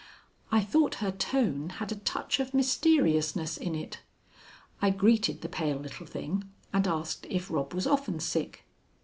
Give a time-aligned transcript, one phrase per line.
[0.51, 3.99] I thought her tone had a touch of mysteriousness in it.
[4.81, 6.43] I greeted the pale little thing,
[6.73, 8.65] and asked if Rob was often sick.